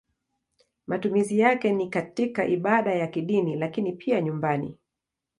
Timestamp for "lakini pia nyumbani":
3.55-4.77